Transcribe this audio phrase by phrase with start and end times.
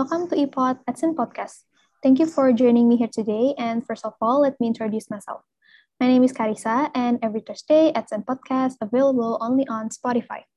[0.00, 1.68] Welcome to ePod Adsen Podcast.
[2.00, 3.52] Thank you for joining me here today.
[3.60, 5.44] And first of all, let me introduce myself.
[6.00, 10.48] My name is Karisa, and every Thursday, Adsen Podcast available only on Spotify.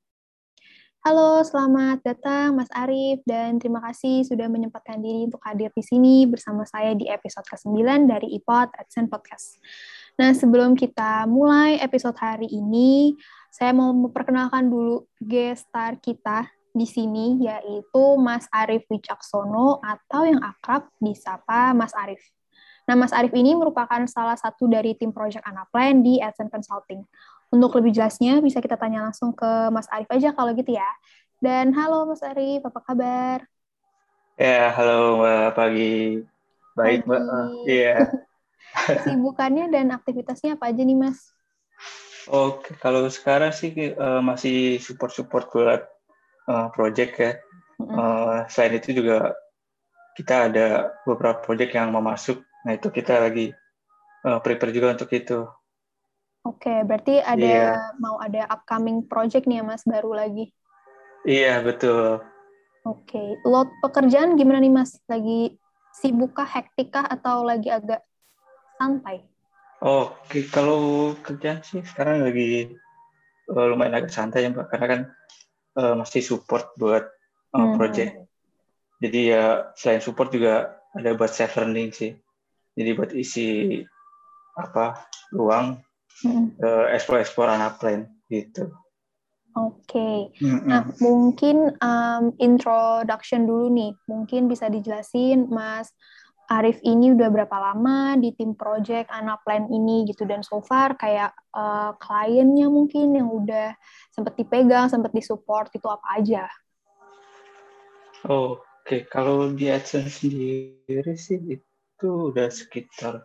[1.04, 6.23] Halo, selamat datang Mas Arief, dan terima kasih sudah menyempatkan diri untuk hadir di sini
[6.23, 9.60] bersama saya di episode ke-9 dari iPod Adsen Podcast.
[10.16, 13.19] Nah, sebelum kita mulai episode hari ini,
[13.52, 20.41] saya mau memperkenalkan dulu guest star kita di sini, yaitu Mas Arief Wicaksono atau yang
[20.41, 22.19] akrab disapa Mas Arief.
[22.89, 27.05] Nah, Mas Arief ini merupakan salah satu dari tim Project Anaplan di Adsen Consulting.
[27.54, 30.89] Untuk lebih jelasnya, bisa kita tanya langsung ke Mas Arif aja kalau gitu ya.
[31.37, 33.45] Dan halo Mas Arif, apa kabar?
[34.33, 36.25] Ya, halo Mbak Pagi.
[36.73, 37.21] Baik, Mbak.
[37.69, 38.09] Iya.
[39.05, 41.30] Sibukannya dan aktivitasnya apa aja nih, Mas?
[42.25, 45.92] Oke, kalau sekarang sih uh, masih support-support buat
[46.47, 47.31] uh, project ya.
[47.80, 47.95] Mm-hmm.
[47.97, 49.36] Uh, selain itu juga
[50.13, 52.41] kita ada beberapa project yang mau masuk.
[52.63, 53.52] Nah, itu kita lagi
[54.23, 55.44] uh, prepare juga untuk itu.
[56.44, 57.95] Oke, okay, berarti ada yeah.
[58.03, 60.52] mau ada upcoming project nih ya Mas baru lagi.
[61.23, 62.19] Iya, yeah, betul.
[62.83, 63.27] Oke, okay.
[63.47, 64.99] lot pekerjaan gimana nih Mas?
[65.08, 65.55] Lagi
[65.95, 68.03] sibuk kah, hektik kah atau lagi agak
[68.75, 69.23] santai?
[69.80, 70.44] Oke, okay.
[70.52, 72.75] kalau kerjaan sih sekarang lagi
[73.47, 75.02] uh, lumayan agak santai ya Mbak, karena kan
[75.77, 77.05] uh, masih support buat
[77.53, 77.75] uh, hmm.
[77.77, 78.13] project.
[79.03, 82.11] Jadi ya selain support juga ada buat self learning sih.
[82.73, 83.81] Jadi buat isi
[84.57, 85.81] apa ruang
[86.23, 86.57] hmm.
[86.61, 88.69] uh, explore-explore anak plan gitu.
[89.53, 90.17] Oke, okay.
[90.41, 90.65] mm-hmm.
[90.65, 95.93] nah mungkin um, introduction dulu nih, mungkin bisa dijelasin Mas
[96.53, 100.93] Arif ini udah berapa lama di tim project anak plan ini gitu dan so far
[100.93, 103.73] kayak uh, kliennya mungkin yang udah
[104.13, 106.45] sempat dipegang, sempat disupport itu apa aja?
[108.29, 109.02] Oh, Oke, okay.
[109.08, 113.23] kalau di AdSense sendiri sih itu udah sekitar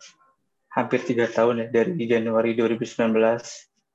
[0.70, 3.10] hampir tiga tahun ya dari Januari 2019.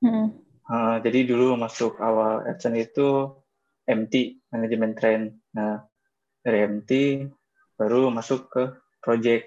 [0.04, 0.36] Hmm.
[0.68, 3.32] Uh, jadi dulu masuk awal AdSense itu
[3.88, 5.40] MT manajemen trend.
[5.56, 5.88] Nah
[6.44, 6.92] dari MT
[7.80, 9.44] baru masuk ke project.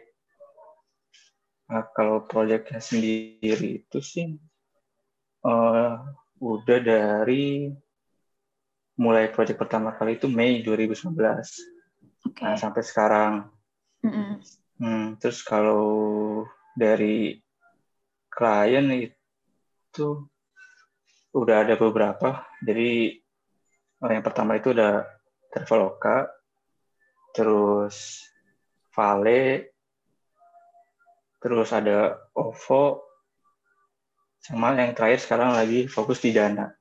[1.68, 4.38] Nah, kalau projectnya sendiri itu sih
[5.44, 5.97] uh,
[6.38, 7.73] udah dari
[9.01, 11.18] mulai project pertama kali itu Mei 2019.
[11.18, 12.44] Okay.
[12.45, 13.34] Nah, sampai sekarang.
[14.06, 14.31] Mm -hmm.
[14.78, 16.45] hmm, terus kalau
[16.78, 17.41] dari
[18.29, 20.29] klien itu
[21.34, 22.45] udah ada beberapa.
[22.62, 23.18] Jadi
[24.06, 25.09] yang pertama itu ada
[25.50, 26.29] Traveloka,
[27.34, 28.22] terus
[28.97, 29.69] Vale,
[31.37, 33.05] terus ada OVO,
[34.41, 36.73] sama yang terakhir sekarang lagi fokus di Dana.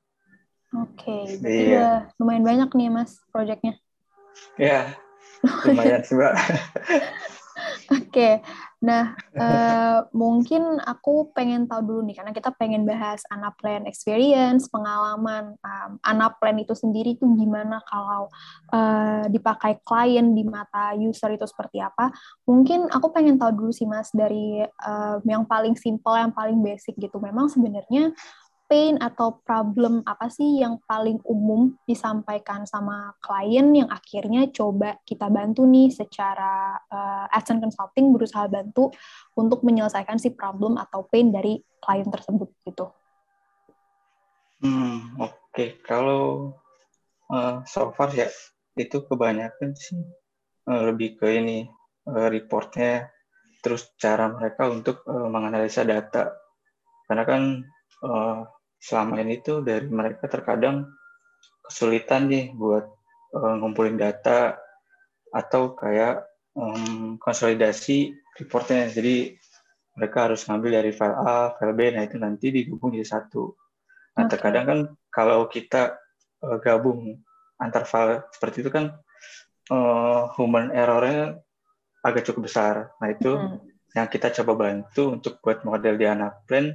[0.73, 2.09] Oke, okay, iya.
[2.17, 3.77] lumayan banyak nih mas proyeknya.
[4.57, 4.97] Ya,
[5.69, 6.33] lumayan sih mbak.
[7.93, 8.41] Oke,
[8.77, 15.57] nah uh, mungkin aku pengen tahu dulu nih karena kita pengen bahas Anaplan experience, pengalaman
[15.65, 18.29] um, Anaplan itu sendiri tuh gimana kalau
[18.69, 22.13] uh, dipakai klien di mata user itu seperti apa.
[22.45, 24.61] Mungkin aku pengen tahu dulu sih Mas dari
[25.25, 27.17] yang paling simple, yang paling basic gitu.
[27.17, 28.13] Memang sebenarnya
[28.67, 35.31] pain atau problem apa sih yang paling umum disampaikan sama klien yang akhirnya coba kita
[35.31, 38.91] bantu nih secara uh, Adsense Consulting berusaha bantu
[39.39, 42.91] untuk menyelesaikan si problem atau pain dari klien tersebut gitu.
[44.59, 45.55] Hmm, oke.
[45.55, 45.79] Okay.
[45.81, 46.51] Kalau
[47.31, 48.27] uh, so far ya
[48.75, 50.03] itu kebanyakan sih
[50.67, 51.65] uh, lebih ke ini
[52.11, 53.09] uh, reportnya
[53.63, 56.35] terus cara mereka untuk uh, menganalisa data
[57.09, 57.41] karena kan
[58.05, 58.45] uh,
[58.77, 60.87] selama ini tuh dari mereka terkadang
[61.65, 62.85] kesulitan nih buat
[63.35, 64.55] uh, ngumpulin data
[65.33, 66.23] atau kayak
[66.55, 68.87] um, konsolidasi reportnya.
[68.87, 69.35] Jadi
[69.97, 73.57] mereka harus ngambil dari file A, file B, nah itu nanti digabung jadi satu.
[74.17, 74.31] Nah okay.
[74.37, 75.97] terkadang kan kalau kita
[76.45, 77.21] uh, gabung
[77.57, 78.93] antar file seperti itu kan
[79.73, 81.41] uh, human errornya
[82.05, 82.93] agak cukup besar.
[83.01, 83.57] Nah itu hmm.
[83.97, 86.71] yang kita coba bantu untuk buat model di anak plan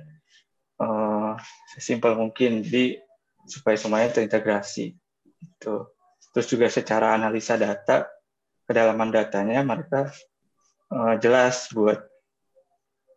[0.82, 1.11] uh,
[1.76, 2.64] sesimpel mungkin.
[2.64, 2.98] Jadi
[3.46, 4.94] supaya semuanya terintegrasi.
[5.42, 5.92] Itu
[6.32, 8.08] terus juga secara analisa data
[8.64, 10.08] kedalaman datanya mereka
[10.88, 12.00] uh, jelas buat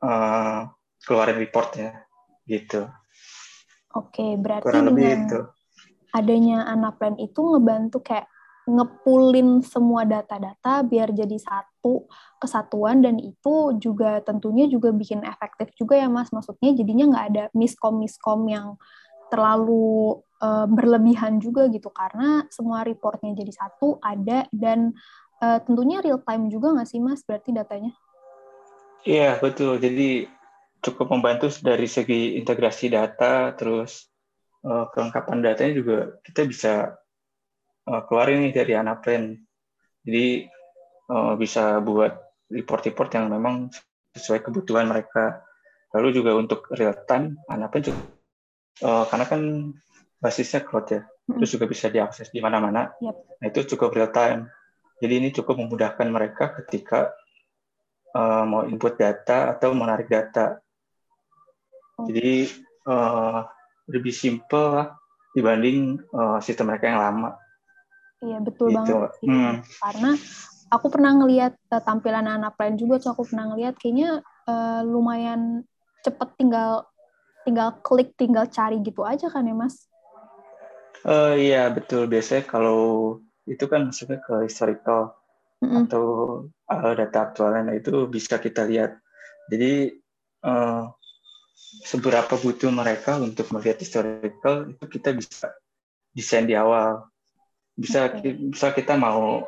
[0.04, 0.68] uh,
[1.06, 2.04] keluarin reportnya.
[2.46, 2.86] Gitu.
[3.96, 5.40] Oke berarti Kurang lebih dengan itu.
[6.12, 8.28] adanya Anaplan itu ngebantu kayak
[8.66, 12.10] ngepulin semua data-data biar jadi satu
[12.42, 17.44] kesatuan dan itu juga tentunya juga bikin efektif juga ya mas maksudnya jadinya nggak ada
[17.54, 18.74] miskom miskom yang
[19.30, 24.94] terlalu uh, berlebihan juga gitu karena semua reportnya jadi satu ada dan
[25.42, 27.94] uh, tentunya real time juga nggak sih mas berarti datanya?
[29.06, 29.78] Iya betul.
[29.78, 30.26] Jadi
[30.82, 34.10] cukup membantu dari segi integrasi data, terus
[34.66, 36.74] uh, kelengkapan datanya juga kita bisa
[37.90, 39.38] uh, keluarin nih dari Anaplan.
[40.06, 40.46] Jadi
[41.10, 42.14] uh, bisa buat
[42.50, 43.74] report-report yang memang
[44.14, 45.42] sesuai kebutuhan mereka.
[45.96, 48.02] Lalu juga untuk real time, Anaplan juga
[48.84, 49.42] uh, karena kan
[50.20, 52.92] basisnya cloud ya, terus juga bisa diakses di mana-mana.
[53.00, 53.16] Yep.
[53.40, 54.50] Nah itu cukup real time.
[55.00, 57.12] Jadi ini cukup memudahkan mereka ketika
[58.16, 60.60] uh, mau input data atau menarik data.
[62.00, 62.48] Jadi
[62.88, 63.44] uh,
[63.92, 64.88] lebih simple lah
[65.36, 67.36] dibanding uh, sistem mereka yang lama.
[68.25, 68.77] Iya betul gitu.
[68.81, 69.27] banget sih.
[69.30, 69.56] Hmm.
[69.62, 70.12] Karena
[70.74, 75.62] aku pernah ngelihat uh, tampilan anak lain juga tuh aku pernah ngelihat kayaknya uh, lumayan
[76.01, 76.89] cepet tinggal
[77.45, 79.86] tinggal klik tinggal cari gitu aja kan ya mas?
[81.06, 82.81] Uh, iya betul biasanya kalau
[83.45, 85.13] itu kan masuknya ke historical
[85.62, 85.81] mm -hmm.
[85.86, 86.06] atau
[86.66, 88.98] uh, data aktualnya nah, itu bisa kita lihat.
[89.54, 89.94] Jadi
[90.42, 90.89] uh,
[91.86, 95.54] seberapa butuh mereka untuk melihat historical itu kita bisa
[96.18, 97.06] desain di awal.
[97.75, 98.33] Bisa okay.
[98.36, 99.44] bisa kita mau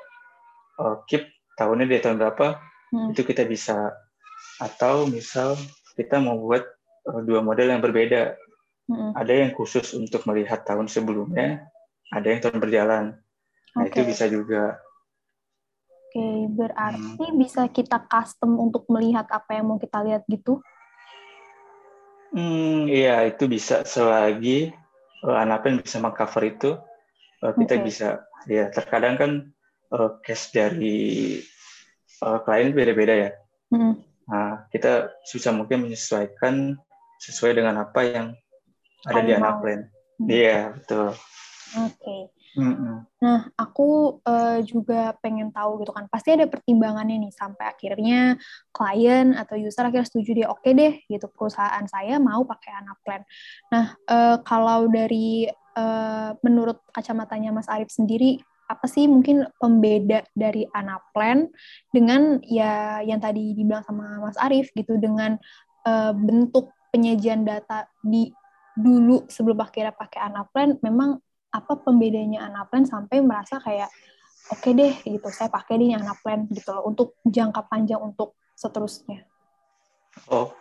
[0.78, 1.28] uh, keep
[1.58, 2.60] tahunnya di tahun berapa
[2.94, 3.16] hmm.
[3.16, 3.96] itu kita bisa
[4.62, 5.58] atau misal
[5.98, 6.64] kita mau buat
[7.10, 8.38] uh, dua model yang berbeda.
[8.88, 9.12] Hmm.
[9.16, 11.68] Ada yang khusus untuk melihat tahun sebelumnya,
[12.08, 13.06] ada yang tahun berjalan.
[13.76, 13.92] Nah, okay.
[13.92, 14.80] itu bisa juga.
[16.08, 17.36] Oke, okay, berarti hmm.
[17.36, 20.64] bisa kita custom untuk melihat apa yang mau kita lihat gitu?
[22.32, 24.72] Hmm, iya itu bisa selagi
[25.24, 26.76] uh, eh, Anapen bisa mengcover itu
[27.44, 27.86] uh, kita okay.
[27.86, 28.08] bisa
[28.48, 29.32] ya terkadang kan
[29.94, 31.40] uh, case dari
[32.24, 33.32] uh, klien beda-beda ya.
[33.74, 33.94] Mm.
[34.28, 36.78] Nah kita susah mungkin menyesuaikan
[37.22, 38.28] sesuai dengan apa yang
[39.06, 39.90] ada di Anapen.
[40.18, 40.28] Hmm.
[40.30, 40.72] Iya mm.
[40.82, 41.10] betul.
[41.78, 41.94] Oke.
[42.00, 42.22] Okay.
[42.58, 48.20] Nah, aku uh, juga pengen tahu gitu kan, pasti ada pertimbangannya nih sampai akhirnya
[48.74, 53.22] klien atau user akhirnya setuju dia oke okay deh gitu perusahaan saya mau pakai Anaplan.
[53.70, 55.46] Nah, uh, kalau dari
[55.78, 61.48] uh, menurut kacamatanya Mas Arif sendiri apa sih mungkin pembeda dari Anaplan
[61.96, 65.40] dengan ya yang tadi dibilang sama Mas Arif gitu dengan
[65.88, 68.28] uh, bentuk penyajian data di
[68.76, 71.16] dulu sebelum akhirnya pakai Anaplan memang
[71.56, 73.88] apa pembedanya Anaplan sampai merasa kayak
[74.52, 79.24] oke okay deh gitu saya pakai deh Anaplan gitu loh untuk jangka panjang untuk seterusnya.
[80.28, 80.52] Oh,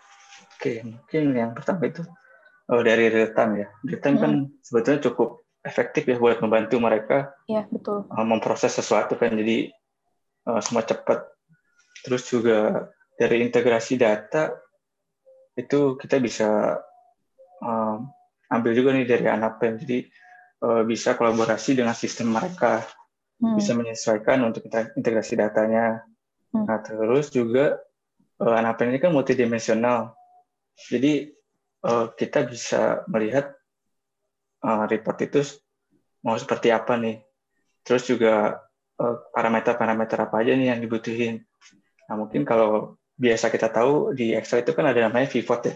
[0.56, 2.06] oke mungkin yang pertama itu
[2.70, 3.68] oh, dari real time ya.
[3.82, 4.22] Real time hmm.
[4.22, 4.32] kan
[4.62, 7.34] sebetulnya cukup efektif ya buat membantu mereka.
[7.50, 8.06] Ya betul.
[8.06, 9.70] Uh, memproses sesuatu kan jadi
[10.46, 11.26] uh, semua cepat.
[12.06, 14.54] Terus juga dari integrasi data
[15.56, 16.78] itu kita bisa
[17.64, 18.06] um,
[18.52, 19.80] ambil juga nih dari Anaplan.
[19.80, 20.06] Jadi
[20.62, 22.84] uh, bisa kolaborasi dengan sistem mereka,
[23.42, 23.56] hmm.
[23.58, 26.06] bisa menyesuaikan untuk integrasi datanya.
[26.54, 26.64] Hmm.
[26.64, 27.80] Nah, terus juga
[28.40, 30.14] uh, eh, anak ini kan multidimensional,
[30.88, 31.35] jadi
[31.86, 33.54] uh, kita bisa melihat
[34.66, 35.40] uh, report itu
[36.26, 37.22] mau seperti apa nih.
[37.86, 38.58] Terus juga
[39.30, 41.46] parameter-parameter uh, apa aja nih yang dibutuhin.
[42.10, 45.74] Nah, mungkin kalau biasa kita tahu di Excel itu kan ada namanya pivot ya.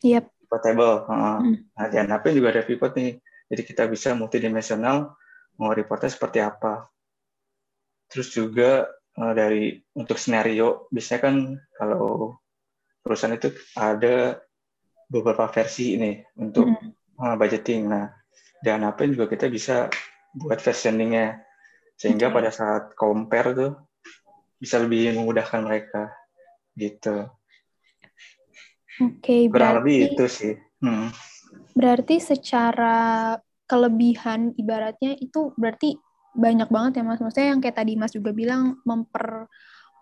[0.00, 0.24] Yep.
[0.48, 0.94] Pivot table.
[1.04, 1.56] Uh, hmm.
[1.76, 3.20] Nah, di ANAP juga ada pivot nih.
[3.50, 5.12] Jadi kita bisa multidimensional
[5.60, 6.88] mau reportnya seperti apa.
[8.08, 8.88] Terus juga
[9.20, 11.34] uh, dari untuk skenario, biasanya kan
[11.76, 12.38] kalau
[13.04, 14.40] perusahaan itu ada
[15.10, 17.18] beberapa versi ini untuk mm.
[17.18, 17.90] uh, budgeting.
[17.90, 18.08] Nah,
[18.62, 19.90] dan apa juga kita bisa
[20.30, 21.42] buat versioningnya
[21.98, 22.36] sehingga okay.
[22.38, 23.72] pada saat compare tuh
[24.56, 26.14] bisa lebih memudahkan mereka
[26.78, 27.26] gitu.
[29.00, 29.78] Oke, okay, kurang berarti...
[29.82, 30.54] lebih itu sih.
[30.80, 31.10] Hmm
[31.74, 33.36] berarti secara
[33.66, 35.98] kelebihan ibaratnya itu berarti
[36.34, 37.22] banyak banget ya mas.
[37.22, 39.46] Maksudnya yang kayak tadi mas juga bilang memper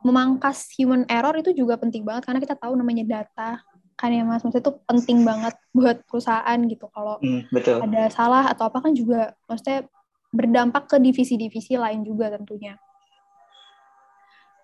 [0.04, 3.58] memangkas human error itu juga penting banget karena kita tahu namanya data
[3.98, 4.46] kan ya mas.
[4.46, 6.86] Maksudnya itu penting banget buat perusahaan gitu.
[6.94, 7.50] Kalau hmm,
[7.82, 9.90] ada salah atau apa kan juga maksudnya
[10.30, 12.78] berdampak ke divisi-divisi lain juga tentunya.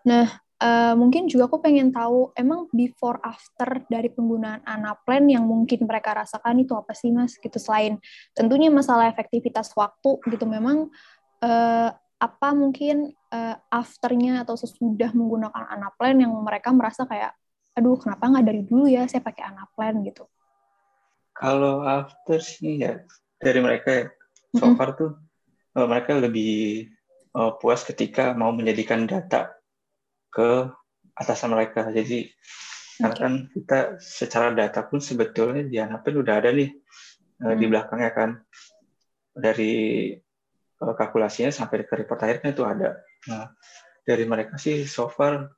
[0.06, 5.82] Nah, Uh, mungkin juga aku pengen tahu emang before after dari penggunaan Anaplan yang mungkin
[5.82, 7.98] mereka rasakan itu apa sih mas gitu selain
[8.38, 10.94] tentunya masalah efektivitas waktu gitu memang
[11.42, 17.34] uh, apa mungkin uh, afternya atau sesudah menggunakan Anaplan yang mereka merasa kayak
[17.74, 20.24] aduh kenapa nggak dari dulu ya saya pakai Anaplan gitu
[21.34, 23.02] kalau after sih ya
[23.42, 24.04] dari mereka ya
[24.54, 25.00] so far mm -hmm.
[25.02, 25.10] tuh
[25.74, 26.86] uh, mereka lebih
[27.34, 29.52] uh, puas ketika mau menjadikan data
[30.30, 30.70] ke
[31.14, 31.90] atasan mereka.
[31.90, 33.02] Jadi okay.
[33.02, 36.70] karena kan kita secara data pun sebetulnya di Anapin udah ada nih
[37.42, 37.58] hmm.
[37.58, 38.30] di belakangnya kan
[39.34, 39.74] dari
[40.78, 42.90] kalkulasinya sampai ke report akhirnya itu ada.
[43.30, 43.50] Nah,
[44.04, 45.48] dari mereka sih so far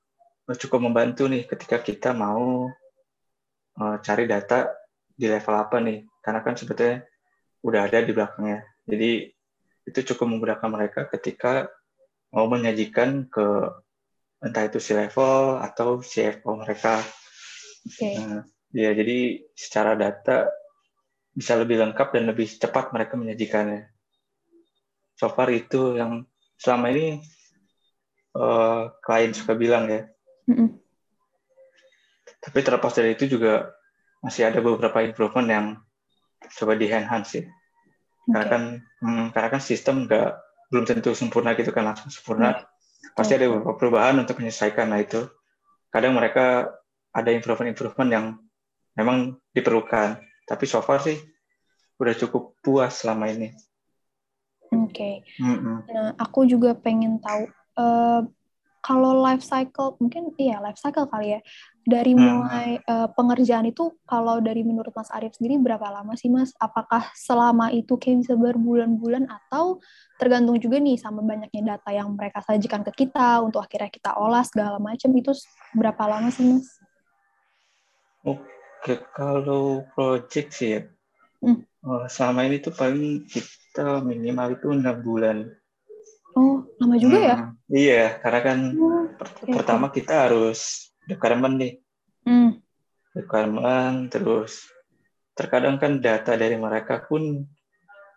[0.54, 2.70] cukup membantu nih ketika kita mau
[3.82, 4.70] uh, cari data
[5.10, 7.02] di level apa nih karena kan sebetulnya
[7.66, 9.34] udah ada di belakangnya jadi
[9.86, 11.70] itu cukup memudahkan mereka ketika
[12.34, 13.46] mau menyajikan ke
[14.42, 17.00] entah itu si level atau CFO mereka.
[17.86, 18.18] Okay.
[18.18, 18.42] Nah,
[18.74, 20.50] ya jadi secara data
[21.32, 23.88] bisa lebih lengkap dan lebih cepat mereka menyajikannya.
[25.16, 26.28] So far itu yang
[26.60, 27.24] selama ini
[28.36, 30.04] uh, klien suka bilang ya.
[30.46, 30.70] Mm.
[32.42, 33.74] Tapi terlepas dari itu juga
[34.22, 35.66] masih ada beberapa improvement yang
[36.58, 37.44] coba di enhance sih.
[37.46, 38.30] Okay.
[38.30, 38.62] Karena kan
[39.02, 40.30] hmm, karena kan sistem nggak
[40.70, 42.54] belum tentu sempurna gitu kan langsung sempurna.
[42.54, 42.64] Hmm.
[43.14, 45.26] Pasti ada beberapa perubahan untuk menyelesaikan nah itu.
[45.90, 46.70] Kadang mereka
[47.14, 48.26] ada improvement-improvement yang
[48.98, 50.22] memang diperlukan.
[50.46, 51.18] Tapi so far sih
[51.96, 53.54] udah cukup puas selama ini.
[54.74, 54.90] Oke.
[54.92, 55.14] Okay.
[55.42, 55.76] Mm -hmm.
[55.90, 57.46] Nah, aku juga pengen tahu
[57.78, 58.20] uh,
[58.86, 61.40] kalau life cycle mungkin iya life cycle kali ya
[61.82, 62.22] dari hmm.
[62.22, 62.86] mulai hmm.
[62.86, 66.54] uh, pengerjaan itu kalau dari menurut Mas Arief sendiri berapa lama sih Mas?
[66.58, 69.82] Apakah selama itu kayak bisa berbulan-bulan atau
[70.18, 74.46] tergantung juga nih sama banyaknya data yang mereka sajikan ke kita untuk akhirnya kita olah
[74.46, 75.34] segala macam itu
[75.74, 76.66] berapa lama sih Mas?
[78.22, 80.80] Oke kalau project sih ya
[81.42, 81.58] hmm.
[81.86, 85.38] oh, selama ini tuh paling kita minimal itu enam bulan
[86.36, 87.36] Oh, lama juga ya?
[87.40, 87.72] hmm, ya?
[87.72, 89.52] Iya, karena kan oh, per okay.
[89.56, 91.72] pertama kita harus requirement nih.
[92.28, 92.60] Hmm.
[93.16, 94.68] Requirement, terus
[95.32, 97.48] terkadang kan data dari mereka pun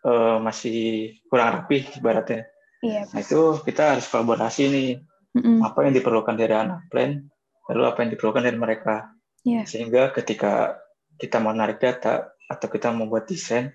[0.04, 2.48] uh, masih kurang rapi ibaratnya.
[2.84, 3.08] Iya.
[3.12, 4.92] Nah itu kita harus kolaborasi nih.
[5.30, 5.62] Mm-mm.
[5.62, 7.22] Apa yang diperlukan dari anak plan,
[7.70, 9.14] lalu apa yang diperlukan dari mereka.
[9.46, 9.64] Yeah.
[9.64, 10.82] Sehingga ketika
[11.22, 13.70] kita mau narik data atau kita membuat desain,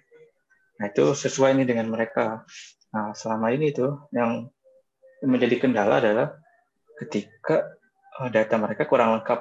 [0.83, 2.43] nah itu sesuai nih dengan mereka.
[2.95, 4.47] Nah, selama ini tuh yang
[5.27, 6.39] menjadi kendala adalah
[7.03, 7.75] ketika
[8.23, 9.41] uh, data mereka kurang lengkap.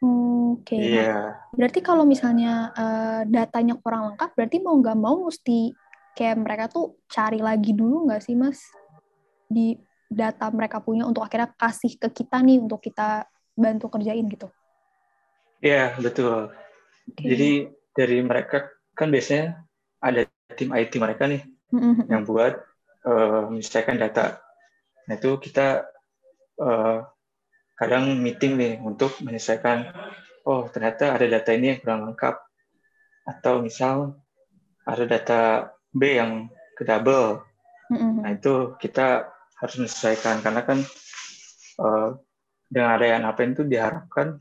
[0.00, 0.72] Oke.
[0.72, 0.96] Okay.
[0.96, 1.36] Iya.
[1.52, 5.76] Berarti kalau misalnya uh, datanya kurang lengkap, berarti mau nggak mau mesti
[6.16, 8.64] kayak mereka tuh cari lagi dulu nggak sih, Mas?
[9.52, 9.76] Di
[10.08, 14.48] data mereka punya untuk akhirnya kasih ke kita nih untuk kita bantu kerjain gitu.
[15.60, 16.48] Iya, betul.
[17.12, 17.26] Okay.
[17.36, 17.50] Jadi
[17.92, 19.60] dari mereka kan biasanya
[20.00, 20.24] ada
[20.56, 22.06] tim IT mereka nih mm-hmm.
[22.12, 22.60] yang buat
[23.08, 24.38] uh, menyelesaikan data.
[25.08, 25.88] Nah itu kita
[26.60, 27.02] uh,
[27.74, 29.90] kadang meeting nih untuk menyelesaikan,
[30.46, 32.36] oh ternyata ada data ini yang kurang lengkap,
[33.26, 34.20] atau misal
[34.84, 35.40] ada data
[35.90, 37.42] B yang ke double.
[37.90, 38.12] Mm-hmm.
[38.22, 40.78] Nah itu kita harus menyelesaikan karena kan
[41.80, 42.14] uh,
[42.68, 44.36] dengan adanya apa itu diharapkan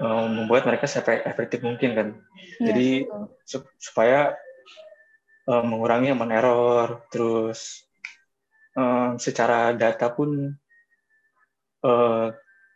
[0.00, 0.86] membuat mereka
[1.24, 2.08] efektif mungkin kan.
[2.60, 2.88] Yeah, Jadi
[3.80, 4.36] supaya
[5.50, 7.82] uh, mengurangi aman error, terus
[8.78, 10.54] um, secara data pun
[11.82, 12.26] uh,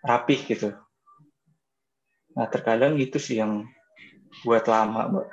[0.03, 0.75] rapih gitu.
[2.35, 3.63] Nah terkadang gitu sih yang
[4.43, 5.27] buat lama, mbak.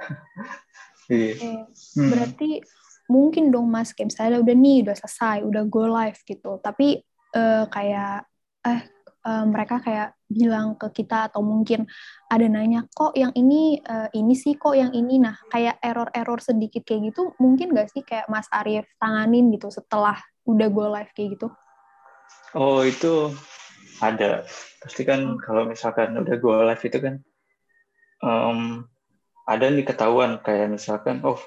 [1.01, 1.35] Oke.
[1.41, 2.09] Hmm.
[2.13, 2.61] Berarti
[3.09, 6.61] mungkin dong mas, kayak misalnya udah nih, udah selesai, udah go live gitu.
[6.61, 7.01] Tapi
[7.33, 8.29] uh, kayak
[8.61, 11.85] eh uh, mereka kayak bilang ke kita atau mungkin
[12.31, 16.81] ada nanya kok yang ini uh, ini sih kok yang ini nah kayak error-error sedikit
[16.87, 21.37] kayak gitu mungkin gak sih kayak Mas Arief tanganin gitu setelah udah go live kayak
[21.37, 21.47] gitu
[22.55, 23.35] oh itu
[24.01, 24.43] ada
[24.81, 25.39] pasti kan hmm.
[25.45, 27.15] kalau misalkan udah go live itu kan
[28.25, 28.89] um,
[29.45, 31.37] ada nih ketahuan kayak misalkan oh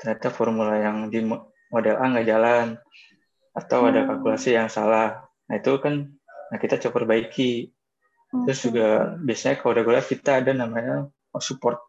[0.00, 1.22] ternyata formula yang di
[1.70, 2.66] model A nggak jalan
[3.54, 4.08] atau ada hmm.
[4.10, 6.10] kalkulasi yang salah nah itu kan
[6.52, 7.72] Nah, kita coba perbaiki.
[8.32, 11.08] Terus juga biasanya kalau live kita ada namanya
[11.40, 11.80] support.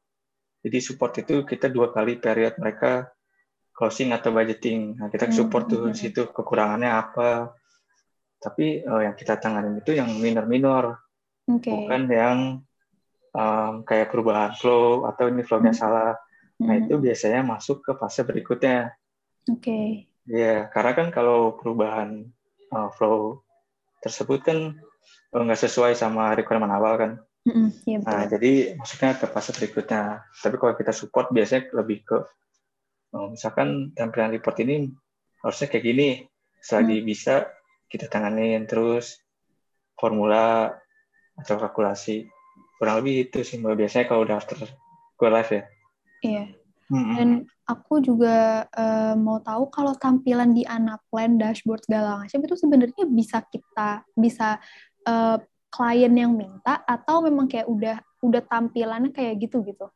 [0.64, 3.12] Jadi support itu kita dua kali period mereka
[3.76, 4.96] closing atau budgeting.
[4.96, 7.52] Nah, kita support tuh di situ kekurangannya apa.
[8.40, 11.04] Tapi uh, yang kita tangani itu yang minor-minor.
[11.44, 11.72] Okay.
[11.72, 12.40] Bukan yang
[13.36, 15.82] um, kayak perubahan flow atau ini flow-nya hmm.
[15.84, 16.16] salah.
[16.64, 18.96] Nah, itu biasanya masuk ke fase berikutnya.
[19.52, 19.60] Oke.
[19.60, 19.88] Okay.
[20.24, 22.32] Ya, karena kan kalau perubahan
[22.72, 23.44] uh, flow
[24.04, 24.58] tersebut kan
[25.32, 27.12] eh, nggak sesuai sama requirement awal kan.
[27.44, 28.12] Mm-hmm, iya betul.
[28.12, 30.04] Nah, jadi maksudnya ke fase berikutnya.
[30.32, 32.18] Tapi kalau kita support biasanya lebih ke
[33.16, 34.92] oh, misalkan tampilan report ini
[35.44, 36.10] harusnya kayak gini.
[36.64, 37.08] Selagi mm.
[37.08, 37.52] bisa
[37.92, 39.20] kita tanganin terus
[40.00, 40.72] formula
[41.36, 42.28] atau kalkulasi.
[42.80, 44.60] Kurang lebih itu sih biasanya kalau udah after
[45.20, 45.64] go live ya.
[46.24, 46.44] Iya.
[46.92, 47.16] Mm-hmm.
[47.20, 47.30] Dan
[47.64, 53.40] aku juga uh, mau tahu kalau tampilan di Anaplan dashboard segala macam itu sebenarnya bisa
[53.48, 54.60] kita bisa
[55.08, 55.40] uh,
[55.74, 59.88] klien yang minta atau memang kayak udah udah tampilannya kayak gitu gitu.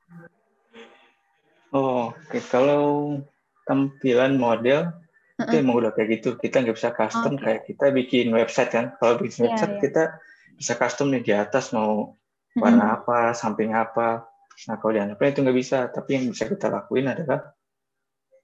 [1.76, 2.32] Oh, oke.
[2.32, 2.42] Okay.
[2.48, 3.20] Kalau
[3.68, 4.90] tampilan model
[5.38, 6.40] itu emang udah kayak gitu.
[6.40, 7.44] Kita nggak bisa custom Oke.
[7.46, 8.86] kayak kita bikin website kan.
[8.98, 9.82] Kalau bikin Iya, website iya.
[9.84, 10.04] kita
[10.58, 12.18] bisa custom nih di atas mau
[12.58, 14.26] warna apa, samping apa.
[14.66, 15.80] Nah kalau di Unaplan itu nggak bisa.
[15.94, 17.54] Tapi yang bisa kita lakuin adalah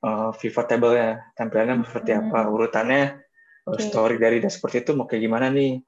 [0.03, 2.29] uh, pivot table-nya, tampilannya seperti Hmm.
[2.29, 3.03] apa, urutannya,
[3.65, 3.81] uh, Oke.
[3.87, 5.79] story dari dashboard itu mau kayak gimana nih.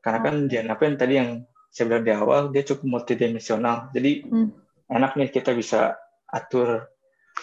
[0.00, 1.42] Karena kan di Unaplan tadi yang
[1.74, 3.90] saya bilang di awal, dia cukup multidimensional.
[3.90, 4.54] Jadi Hmm.
[4.86, 5.98] enak nih kita bisa
[6.30, 6.86] atur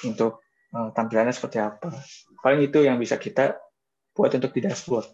[0.07, 0.39] untuk
[0.71, 1.91] uh, tampilannya seperti apa.
[2.39, 3.59] Paling itu yang bisa kita
[4.15, 5.07] buat untuk di dashboard.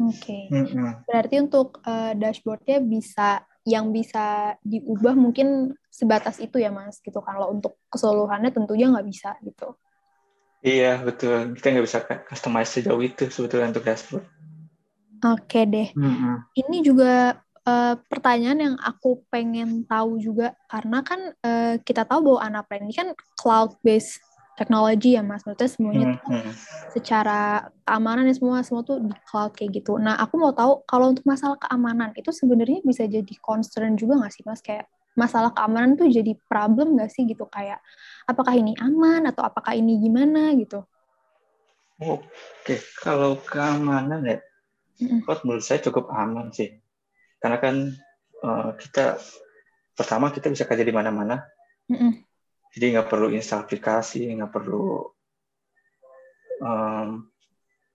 [0.00, 0.48] Oke.
[0.48, 1.04] Mm-mm.
[1.04, 7.20] Berarti untuk eh, dashboardnya bisa yang bisa diubah mungkin sebatas itu ya mas gitu.
[7.22, 9.76] Kalau untuk keseluruhannya tentunya nggak bisa gitu.
[10.62, 11.58] Iya, betul.
[11.58, 11.98] Kita nggak bisa
[12.30, 14.22] customize sejauh itu sebetulnya untuk dashboard.
[15.22, 15.90] Oke deh.
[15.94, 16.46] Mm-mm.
[16.54, 22.40] Ini juga eh, pertanyaan yang aku pengen tahu juga karena kan eh, kita tahu bahwa
[22.46, 24.22] Anaplan ini kan cloud based
[24.54, 25.42] technology ya mas.
[25.42, 26.54] Maksudnya semuanya tuh Mm-mm.
[26.94, 29.98] secara keamanan ya semua semua tuh di cloud kayak gitu.
[29.98, 34.30] Nah aku mau tahu kalau untuk masalah keamanan itu sebenarnya bisa jadi concern juga nggak
[34.34, 34.62] sih mas?
[34.62, 37.80] Kayak masalah keamanan tuh jadi problem nggak sih gitu kayak
[38.24, 40.84] apakah ini aman atau apakah ini gimana gitu?
[42.02, 44.38] Oke, kalau keamanan ya,
[45.22, 46.74] cloud menurut saya cukup aman sih.
[47.38, 47.94] Karena kan
[48.42, 49.22] uh, kita
[49.94, 51.46] pertama kita bisa kerja di mana-mana,
[51.86, 52.24] Mm-mm.
[52.74, 55.14] jadi nggak perlu install aplikasi, nggak perlu
[56.58, 57.28] um,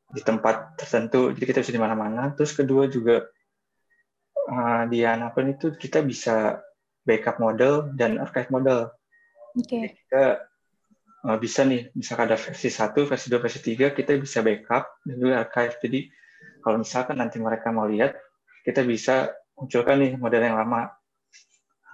[0.07, 2.31] di tempat tertentu, jadi kita bisa di mana-mana.
[2.31, 3.27] Terus kedua juga
[4.47, 6.63] uh, di Anaplan itu kita bisa
[7.07, 8.91] backup model dan archive model.
[9.55, 9.95] Oke.
[9.95, 10.43] Kita
[11.23, 15.15] uh, bisa nih, misalkan ada versi 1, versi 2, versi 3, kita bisa backup dan
[15.15, 15.75] juga archive.
[15.79, 15.99] Jadi
[16.59, 18.19] kalau misalkan nanti mereka mau lihat,
[18.67, 20.91] kita bisa munculkan nih model yang lama.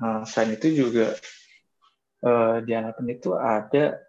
[0.01, 1.13] Uh, selain itu juga
[2.25, 4.01] uh, di Anaplan itu ada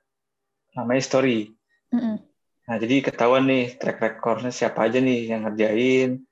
[0.73, 1.53] namanya story.
[1.93, 2.17] Mm-mm.
[2.65, 6.25] Nah, jadi ketahuan nih track recordnya siapa aja nih yang ngerjain.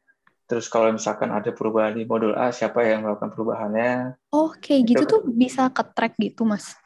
[0.53, 4.21] Terus kalau misalkan ada perubahan di modul A, siapa yang melakukan perubahannya.
[4.29, 6.77] Oh kayak gitu Itu- tuh bisa ke track gitu mas?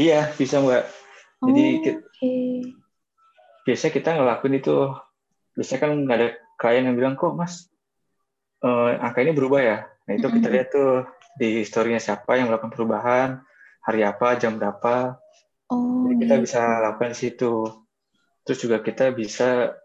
[0.00, 0.84] Iya, bisa Mbak.
[1.44, 2.00] Oh, Jadi Oke.
[2.16, 2.72] ki-
[3.68, 4.76] Biasanya kita ngelakuin itu,
[5.52, 7.68] biasanya kan nggak ada klien yang bilang, kok mas,
[8.64, 9.78] eh, angka ini berubah ya?
[10.08, 10.54] Nah itu kita Mm-mm.
[10.56, 11.04] lihat tuh
[11.36, 13.44] di story-nya siapa yang melakukan perubahan,
[13.84, 15.20] hari apa, jam berapa.
[15.68, 16.44] Oh Jadi kita gitu.
[16.48, 17.52] bisa lakukan di situ.
[18.48, 19.76] Terus juga kita bisa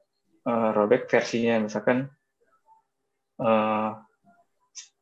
[0.47, 2.07] eh, rollback versinya, misalkan
[3.41, 3.89] eh,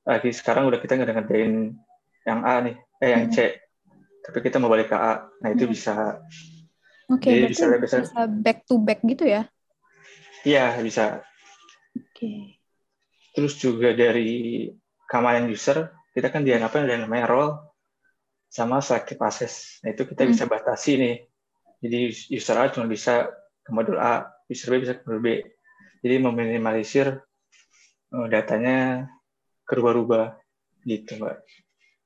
[0.08, 1.76] lagi sekarang udah kita nggak ngerjain
[2.26, 3.38] yang A nih, eh yang C,
[4.26, 5.28] tapi kita mau balik ke A.
[5.44, 5.74] Nah itu Mm-mm.
[5.76, 5.94] bisa,
[7.10, 9.46] Oke berarti bisa- bisa- bisa back to back gitu ya?
[10.48, 11.22] iya bisa.
[11.94, 12.58] Oke.
[13.36, 14.66] Terus juga dari
[15.06, 17.52] keamanan user, kita kan dia apa yang namanya role
[18.50, 19.78] sama selective access.
[19.86, 20.32] Nah itu kita Hmm.
[20.34, 21.16] bisa batasi nih.
[21.80, 22.00] Jadi
[22.34, 23.30] user A cuma bisa
[23.64, 25.28] ke modul A, user B bisa ke modul B.
[26.02, 27.20] Jadi meminimalisir
[28.30, 29.10] datanya
[29.70, 30.38] kerubah-rubah
[30.86, 31.38] gitu, Mbak.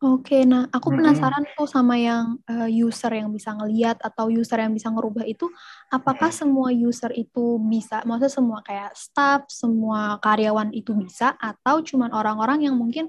[0.03, 4.75] Oke, nah aku penasaran tuh sama yang eh, user yang bisa ngeliat atau user yang
[4.75, 5.47] bisa ngerubah itu,
[5.87, 12.11] apakah semua user itu bisa, maksudnya semua kayak staff, semua karyawan itu bisa, atau cuman
[12.11, 13.07] orang-orang yang mungkin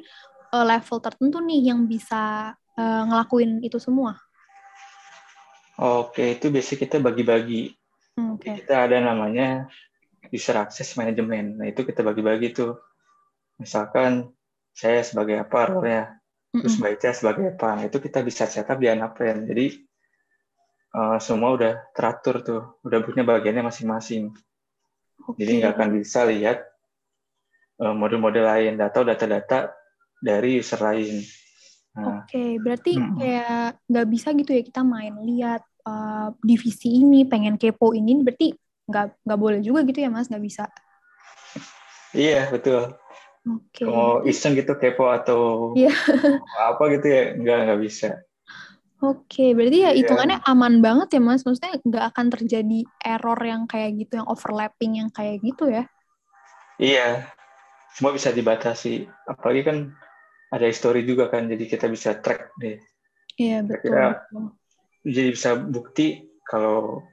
[0.54, 4.14] eh, level tertentu nih yang bisa eh, ngelakuin itu semua?
[5.74, 7.74] Oke, itu biasanya kita bagi-bagi.
[8.14, 9.66] Hmm, Oke, Kita ada namanya
[10.34, 11.62] user access management.
[11.62, 12.74] Nah itu kita bagi-bagi tuh.
[13.62, 14.34] Misalkan
[14.74, 16.18] saya sebagai apa role-nya,
[16.50, 16.74] terus.
[16.82, 17.78] Mbak Ica sebagai apa.
[17.78, 19.46] Nah, itu kita bisa setup di Anaplan.
[19.46, 19.66] Jadi
[20.90, 24.34] eh, semua udah teratur tuh, udah punya bagiannya masing-masing.
[25.22, 26.58] oke, Jadi nggak akan bisa lihat
[27.78, 29.70] eh, model-model lain atau data-data
[30.18, 31.22] dari user lain.
[31.94, 33.22] Nah, Oke, berarti Mm-mm.
[33.22, 38.50] kayak nggak bisa gitu ya kita main lihat eh, divisi ini, pengen kepo ini, berarti
[38.88, 40.64] nggak nggak boleh juga gitu ya mas, nggak bisa.
[42.14, 42.94] iya betul.
[43.44, 43.84] Oke.
[43.84, 45.92] Mau iseng gitu kepo atau Iya.
[46.70, 48.08] apa gitu ya, nggak nggak bisa.
[49.04, 50.00] Oke, berarti ya Iya.
[50.00, 51.44] hitungannya aman banget ya Mas.
[51.44, 55.84] Maksudnya nggak akan terjadi error yang kayak gitu, yang overlapping yang kayak gitu ya.
[56.80, 57.28] Iya,
[57.94, 59.06] semua bisa dibatasi.
[59.28, 59.76] Apalagi kan
[60.54, 62.78] ada history juga kan, jadi kita bisa track deh.
[63.36, 63.92] Iya, betul.
[63.92, 64.44] Betul.
[65.04, 66.06] Jadi bisa bukti
[66.48, 67.04] kalau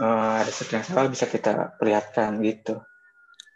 [0.00, 2.80] eh, ada sesuatu yang salah bisa kita perlihatkan gitu.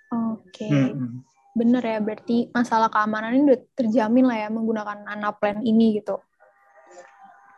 [0.09, 1.23] Oke, Mm-mm.
[1.53, 1.99] bener ya.
[2.01, 6.23] Berarti masalah keamanan ini udah terjamin lah ya menggunakan Anaplan ini gitu.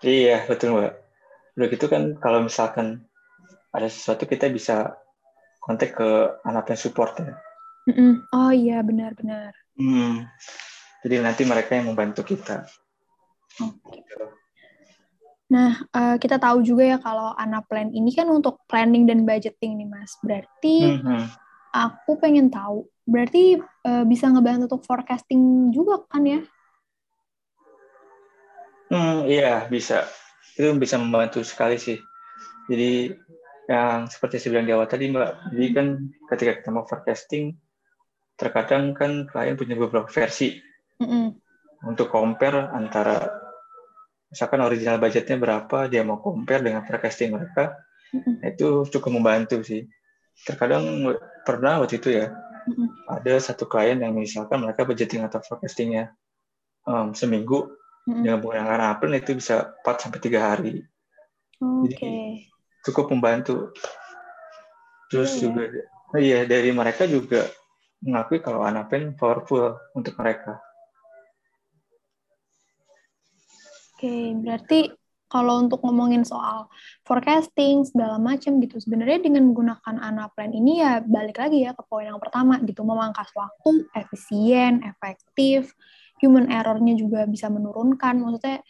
[0.01, 0.93] Iya, betul Mbak.
[1.61, 3.05] Udah gitu kan kalau misalkan
[3.71, 4.97] ada sesuatu kita bisa
[5.61, 6.09] kontak ke
[6.43, 7.37] anak yang support ya.
[8.33, 9.53] Oh iya, benar-benar.
[9.77, 10.27] Hmm.
[11.01, 12.64] Jadi nanti mereka yang membantu kita.
[13.61, 14.05] Oke.
[15.51, 19.89] Nah, uh, kita tahu juga ya kalau Anaplan ini kan untuk planning dan budgeting nih,
[19.91, 20.15] Mas.
[20.23, 21.23] Berarti mm -hmm.
[21.75, 26.41] aku pengen tahu, berarti uh, bisa ngebantu untuk forecasting juga kan ya?
[28.91, 30.07] Hmm, iya, bisa.
[30.55, 31.99] Itu bisa membantu sekali sih.
[32.71, 33.11] Jadi
[33.67, 35.87] yang seperti saya bilang di awal tadi, Mbak, jadi kan
[36.31, 37.59] ketika kita mau forecasting,
[38.39, 40.63] terkadang kan klien punya beberapa versi.
[41.03, 41.27] Mm -hmm.
[41.91, 43.50] Untuk compare antara
[44.31, 47.75] misalkan original budgetnya berapa dia mau compare dengan forecasting mereka
[48.14, 48.47] mm-hmm.
[48.47, 49.90] itu cukup membantu sih
[50.47, 53.11] terkadang pernah waktu itu ya mm-hmm.
[53.11, 56.14] ada satu klien yang misalkan mereka budgeting atau forecastingnya
[56.87, 57.75] um, seminggu
[58.07, 58.23] mm-hmm.
[58.23, 60.87] dengan menggunakan Apple itu bisa 4 sampai tiga hari
[61.59, 61.83] okay.
[61.90, 62.11] jadi
[62.87, 63.75] cukup membantu
[65.11, 65.43] terus yeah.
[65.43, 65.62] juga
[66.14, 67.51] oh iya dari mereka juga
[68.01, 70.62] mengakui kalau Anapen powerful untuk mereka
[74.01, 74.89] Oke, berarti
[75.29, 76.73] kalau untuk ngomongin soal
[77.05, 82.09] forecasting segala macam gitu, sebenarnya dengan menggunakan Anaplan ini ya balik lagi ya ke poin
[82.09, 85.77] yang pertama gitu, memangkas waktu, efisien, efektif,
[86.25, 88.65] human error-nya juga bisa menurunkan, maksudnya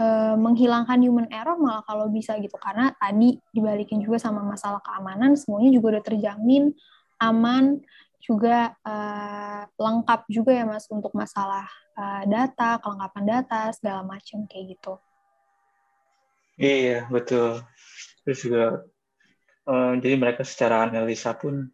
[0.00, 5.36] eh, menghilangkan human error malah kalau bisa gitu, karena tadi dibalikin juga sama masalah keamanan,
[5.36, 6.72] semuanya juga udah terjamin
[7.20, 7.84] aman,
[8.20, 11.64] juga uh, lengkap juga ya mas untuk masalah
[11.96, 14.94] uh, data, kelengkapan data segala macam kayak gitu.
[16.60, 17.64] Iya betul.
[18.22, 18.64] Terus juga
[19.64, 21.72] uh, jadi mereka secara analisa pun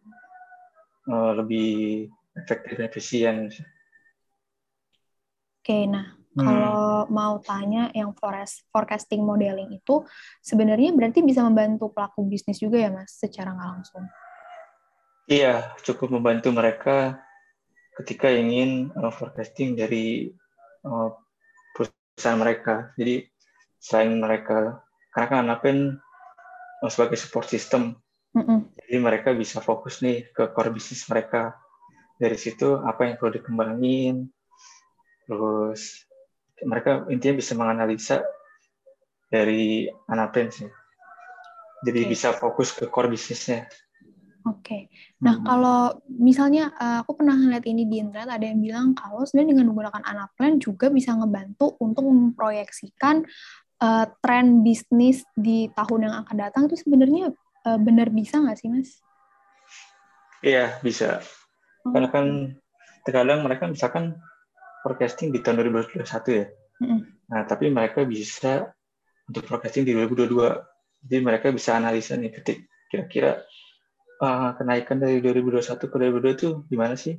[1.11, 2.07] uh, lebih
[2.39, 3.35] efektif dan efisien.
[5.59, 6.39] Oke, nah hmm.
[6.39, 10.07] kalau mau tanya yang forest forecasting modeling itu
[10.39, 14.07] sebenarnya berarti bisa membantu pelaku bisnis juga ya mas secara nggak langsung.
[15.27, 17.19] Iya, cukup membantu mereka
[17.99, 20.31] ketika ingin uh, forecasting dari
[20.87, 21.11] uh,
[21.75, 22.95] perusahaan mereka.
[22.95, 23.27] Jadi
[23.75, 24.79] selain mereka,
[25.11, 25.77] karena kan Anapen
[26.79, 27.99] uh, sebagai support system,
[28.31, 31.59] mm jadi mereka bisa fokus nih ke core bisnis mereka.
[32.15, 34.31] Dari situ apa yang perlu dikembangin,
[35.27, 36.07] terus
[36.63, 38.23] mereka intinya bisa menganalisa
[39.27, 40.71] dari Anapen sih.
[41.83, 42.09] Jadi okay.
[42.15, 43.67] bisa fokus ke core bisnisnya.
[44.47, 44.63] Oke.
[44.63, 44.81] Okay.
[45.27, 45.43] Nah, hmm.
[45.43, 49.65] kalau misalnya uh, aku pernah ngeliat ini di internet ada yang bilang kalau sebenarnya dengan
[49.75, 53.27] menggunakan Anaplan juga bisa ngebantu untuk memproyeksikan
[53.83, 57.35] uh, tren bisnis di tahun yang akan datang itu sebenarnya
[57.67, 59.03] uh, benar bisa nggak sih, Mas?
[60.39, 61.19] Iya, bisa.
[61.83, 61.91] Oh.
[61.91, 62.25] Karena kan
[63.03, 64.15] terkadang mereka misalkan
[64.87, 66.07] forecasting di tahun 2021
[66.39, 66.45] ya.
[66.79, 67.01] Hmm.
[67.27, 68.71] Nah, tapi mereka bisa
[69.27, 71.03] untuk forecasting di 2022.
[71.03, 73.43] Jadi mereka bisa analisa nih ketik kira-kira
[74.21, 77.17] uh, kenaikan dari 2021 ke 2022 itu gimana sih?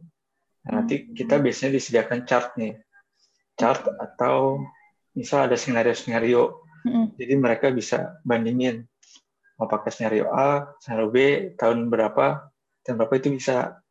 [0.67, 1.15] Nah, nanti hmm.
[1.15, 2.77] kita biasanya disediakan chart nih,
[3.57, 4.63] chart atau
[5.15, 7.17] misal ada skenario-skenario, hmm.
[7.19, 8.87] jadi mereka bisa bandingin
[9.59, 11.17] mau pakai skenario A, skenario B,
[11.59, 12.47] tahun berapa,
[12.87, 13.83] tahun berapa itu bisa.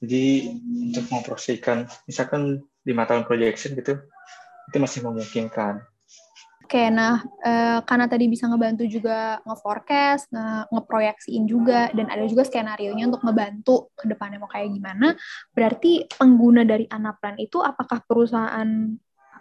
[0.00, 0.56] Jadi
[0.96, 4.00] untuk memprosesikan, misalkan lima tahun projection gitu,
[4.72, 5.84] itu masih memungkinkan.
[6.70, 12.46] Oke, nah e, karena tadi bisa ngebantu juga nge-forecast, nge ngeproyeksiin juga, dan ada juga
[12.46, 15.18] skenario-nya untuk ngebantu ke depannya mau kayak gimana,
[15.50, 18.86] berarti pengguna dari Anaplan itu apakah perusahaan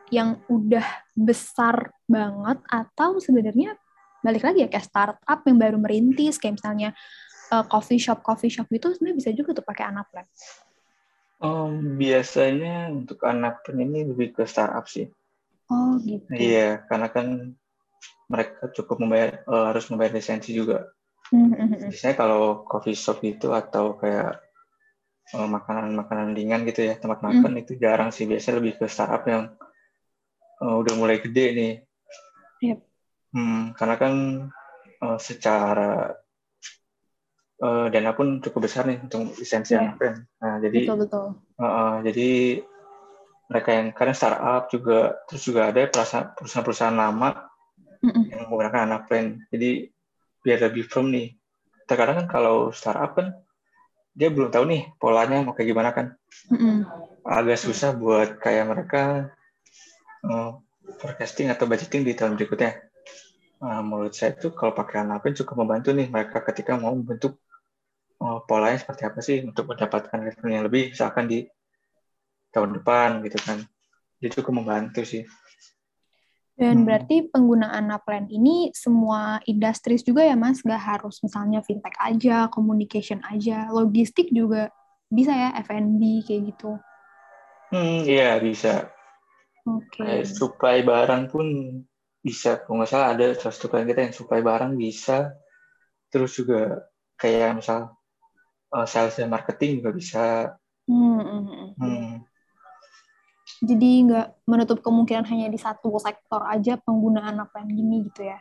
[0.10, 0.82] yang udah
[1.14, 3.78] besar banget atau sebenarnya
[4.26, 6.98] balik lagi ya kayak startup yang baru merintis, kayak misalnya
[7.54, 10.26] uh, coffee shop coffee shop itu sebenarnya bisa juga tuh pakai Anaplan.
[11.46, 15.06] Um, biasanya untuk Anaplan ini lebih ke startup sih
[15.70, 16.30] Oh gitu.
[16.34, 17.54] Iya, karena kan
[18.30, 20.90] mereka cukup membayar uh, harus membayar lisensi juga.
[21.30, 21.94] Mm-hmm.
[21.94, 24.42] Biasanya kalau coffee shop itu atau kayak
[25.38, 27.62] uh, makanan-makanan ringan gitu ya tempat makan mm.
[27.66, 28.26] itu jarang sih.
[28.26, 29.54] Biasanya lebih ke startup yang
[30.62, 31.74] uh, udah mulai gede nih.
[32.66, 32.80] Yep.
[33.30, 34.14] Hmm, karena kan
[35.06, 36.18] uh, secara
[37.62, 39.94] uh, dana pun cukup besar nih untuk lisensi yeah.
[39.94, 41.26] anak Nah jadi betul, betul.
[41.60, 42.30] Uh, uh, jadi
[43.50, 47.50] mereka yang kadang startup juga terus juga ada perusahaan-perusahaan lama
[48.06, 48.24] mm-hmm.
[48.30, 49.90] yang menggunakan anak plan jadi
[50.46, 51.34] biar lebih firm nih
[51.90, 53.34] terkadang kan kalau startup kan
[54.14, 56.14] dia belum tahu nih polanya mau kayak gimana kan
[56.54, 56.86] mm-hmm.
[57.26, 59.34] agak susah buat kayak mereka
[60.30, 60.62] uh,
[61.02, 62.86] forecasting atau budgeting di tahun berikutnya
[63.66, 67.42] uh, menurut saya itu kalau pakai anak plan cukup membantu nih mereka ketika mau membentuk
[68.22, 71.50] uh, polanya seperti apa sih untuk mendapatkan return yang lebih misalkan di
[72.54, 73.64] tahun depan gitu kan
[74.20, 75.24] dia cukup membantu sih
[76.60, 76.86] dan hmm.
[76.92, 83.24] berarti penggunaan Naplan ini semua industri juga ya mas, gak harus misalnya fintech aja, communication
[83.24, 84.68] aja, logistik juga
[85.08, 86.76] bisa ya F&B kayak gitu.
[87.72, 88.92] Hmm, iya bisa.
[89.64, 90.04] Oke.
[90.04, 90.28] Okay.
[90.28, 91.48] supply barang pun
[92.20, 95.40] bisa kalau nggak salah ada salah satu klien kita yang supply barang bisa
[96.12, 96.84] terus juga
[97.16, 97.96] kayak misal
[98.76, 100.26] uh, sales dan marketing juga bisa
[100.90, 101.70] Hmm, hmm, hmm.
[101.78, 102.19] hmm.
[103.60, 108.40] Jadi nggak menutup kemungkinan hanya di satu sektor aja penggunaan apa yang gini gitu ya?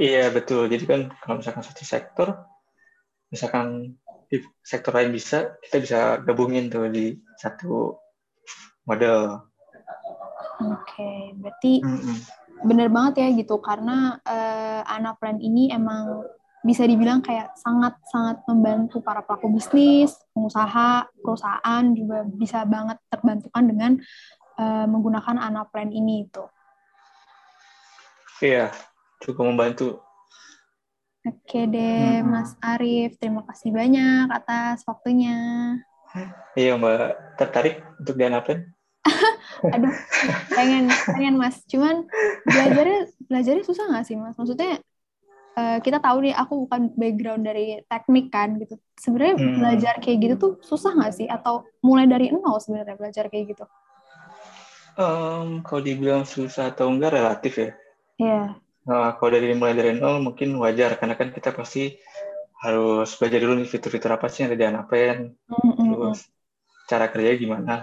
[0.00, 2.28] iya betul jadi kan kalau misalkan satu sektor
[3.28, 3.96] misalkan
[4.32, 7.96] di sektor lain bisa kita bisa gabungin tuh di satu
[8.88, 9.48] model
[10.62, 12.16] Oke, berarti Mm-mm.
[12.62, 16.22] bener banget ya gitu karena eh, anak plan ini emang
[16.62, 23.92] bisa dibilang kayak sangat-sangat membantu para pelaku bisnis, pengusaha, perusahaan juga bisa banget terbantukan dengan
[24.58, 26.44] eh, menggunakan anak plan ini itu.
[28.42, 28.70] iya
[29.22, 30.02] cukup membantu
[31.22, 32.26] Oke deh, Mm-mm.
[32.26, 35.38] Mas Arief, terima kasih banyak atas waktunya.
[36.58, 38.58] iya mbak tertarik untuk di Anapen
[39.74, 39.94] Aduh,
[40.50, 41.62] pengen pengen Mas.
[41.66, 42.06] Cuman
[42.44, 44.36] belajarnya belajarnya susah nggak sih Mas?
[44.38, 44.78] Maksudnya
[45.58, 48.74] eh, kita tahu nih aku bukan background dari teknik kan gitu.
[49.04, 49.58] Sebenarnya Hmm.
[49.60, 51.26] belajar kayak gitu tuh susah nggak sih?
[51.36, 51.54] Atau
[51.86, 53.64] mulai dari nol sebenarnya belajar kayak gitu?
[55.06, 57.70] Em, kalau dibilang susah atau enggak relatif ya
[58.18, 58.62] Iya.
[58.82, 61.94] Nah, kalau dari mulai dari nol mungkin wajar karena kan kita pasti
[62.64, 65.18] harus belajar dulu nih fitur-fitur apa sih yang ada di Anapen,
[65.82, 66.18] terus
[66.90, 67.74] cara kerjanya gimana.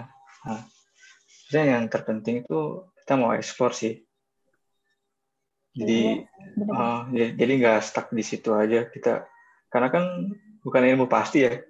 [0.46, 0.60] Nah,
[1.48, 2.60] sebenarnya yang terpenting itu
[3.04, 3.94] kita mau explore sih.
[5.70, 6.72] Jadi, Iya, bener.
[6.74, 9.24] eh, ya- jadi nggak stuck di situ aja kita,
[9.70, 10.04] karena kan
[10.66, 11.62] bukan ilmu pasti ya,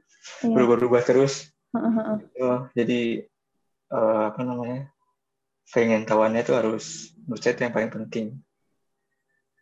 [0.45, 0.55] Iya.
[0.57, 1.53] berubah-ubah terus.
[1.77, 2.17] Heeh.
[2.41, 3.29] Oh, jadi
[3.91, 4.89] eh, apa namanya,
[5.71, 8.27] pengen tahuannya itu harus menurut saya itu yang paling penting.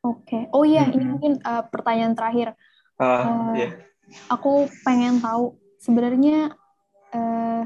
[0.07, 0.46] Oke.
[0.55, 1.12] Oh iya, ini Mm-mm.
[1.18, 2.55] mungkin eh, pertanyaan terakhir.
[2.98, 3.68] Ah, Eh, ya.
[4.31, 6.55] aku pengen tahu sebenarnya
[7.12, 7.62] eh,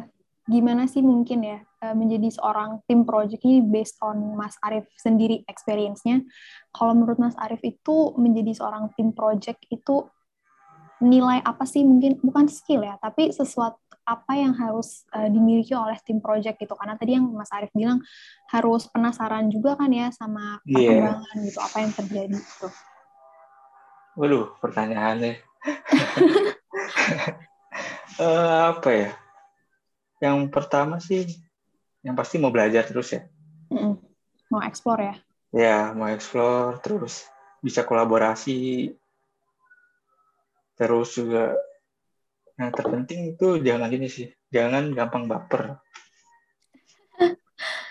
[0.48, 5.42] gimana sih mungkin ya eh, menjadi seorang tim project ini based on Mas Arief sendiri
[5.50, 6.22] experience-nya.
[6.70, 10.06] Kalau menurut Mas Arief itu menjadi seorang tim project itu
[11.02, 15.98] nilai apa sih mungkin bukan skill ya, tapi sesuatu apa yang harus eh, dimiliki oleh
[16.06, 16.74] tim project gitu.
[16.78, 17.98] Karena tadi yang Mas Arief bilang
[18.50, 20.78] harus penasaran juga kan ya sama Iya.
[20.78, 22.68] perkembangan gitu, apa yang terjadi gitu.
[24.14, 25.34] Waduh, pertanyaannya.
[28.20, 29.10] Eh, apa ya?
[30.20, 31.24] Yang pertama sih,
[32.02, 33.22] yang pasti mau belajar terus ya.
[33.70, 33.94] Mm-mm.
[34.50, 35.14] Mau explore ya.
[35.52, 37.24] Ya, mau explore, terus
[37.62, 38.90] bisa kolaborasi.
[40.76, 41.54] Terus juga
[42.58, 45.78] yang terpenting itu jangan gini sih, jangan gampang baper.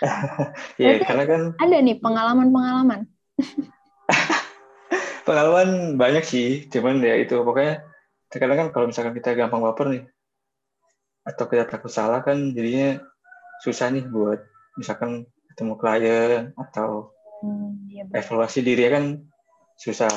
[0.82, 3.00] ya, Berarti- karena kan Ada nih pengalaman-pengalaman.
[5.26, 7.86] pengalaman banyak sih, cuman ya itu pokoknya
[8.26, 10.04] terkadang kan kalau misalkan kita gampang baper nih,
[11.22, 12.98] atau kita takut salah kan jadinya
[13.62, 14.42] susah nih buat
[14.74, 19.18] misalkan ketemu klien atau Hmm, iya evaluasi diri kan
[19.74, 20.10] susah.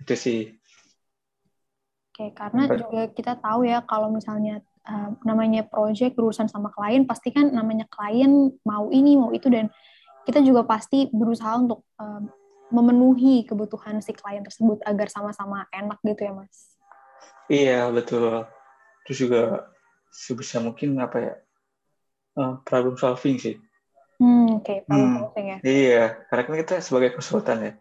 [0.00, 0.56] Itu sih.
[2.08, 7.04] Oke, karena Sampai- juga kita tahu ya kalau misalnya uh, namanya project berurusan sama klien,
[7.04, 9.68] pasti kan namanya klien mau ini mau itu dan
[10.24, 12.32] kita juga pasti berusaha untuk um,
[12.72, 16.76] memenuhi kebutuhan si klien tersebut agar sama-sama enak gitu ya mas.
[17.48, 18.44] Iya, betul.
[19.04, 19.40] Terus juga
[20.12, 21.34] sebisa mungkin apa ya?
[22.38, 23.56] Eh, problem solving sih.
[24.18, 25.18] Hmm, Oke, problem Hmm.
[25.22, 25.58] solving ya.
[25.62, 27.72] Iya, karena kan kita sebagai konsultan ya.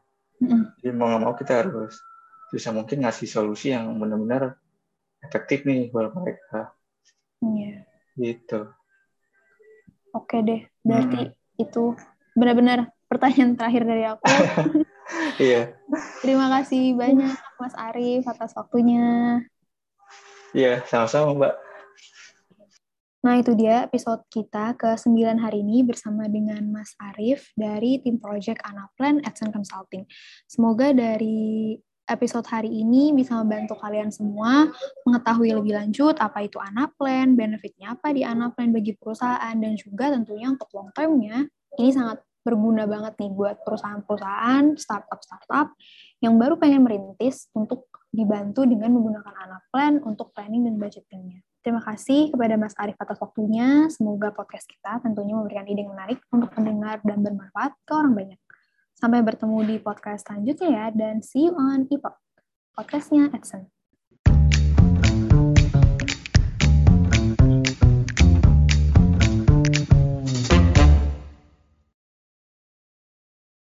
[0.42, 0.62] Mm-mm.
[0.82, 1.98] Jadi mau nggak mau kita harus
[2.54, 4.56] bisa mungkin ngasih solusi yang benar-benar
[5.26, 6.74] efektif nih buat mereka.
[7.42, 7.86] Iya.
[8.18, 8.60] Gitu.
[10.14, 11.30] Oke deh, berarti
[11.62, 11.94] itu
[12.34, 14.26] benar-benar pertanyaan terakhir dari aku.
[15.40, 15.72] Iya,
[16.20, 19.40] Terima kasih banyak Mas Arief atas waktunya.
[20.52, 21.54] iya, sama-sama Mbak.
[23.26, 28.62] Nah, itu dia episode kita ke-9 hari ini bersama dengan Mas Arief dari tim project
[28.62, 30.06] Anaplan Adsen Consulting.
[30.46, 31.74] Semoga dari
[32.08, 34.70] episode hari ini bisa membantu kalian semua
[35.04, 40.54] mengetahui lebih lanjut apa itu Anaplan, benefitnya apa di Anaplan bagi perusahaan, dan juga tentunya
[40.54, 41.50] untuk long term-nya,
[41.82, 45.76] ini sangat berguna banget nih buat perusahaan-perusahaan, startup-startup
[46.24, 51.47] yang baru pengen merintis untuk dibantu dengan menggunakan Anaplan untuk planning dan budgeting-nya.
[51.68, 53.92] Terima kasih kepada Mas Arief atas waktunya.
[53.92, 58.40] Semoga podcast kita tentunya memberikan ide yang menarik untuk mendengar dan bermanfaat ke orang banyak.
[58.96, 62.16] Sampai bertemu di podcast selanjutnya ya, dan see you on EPOC,
[62.72, 63.68] podcastnya Edson.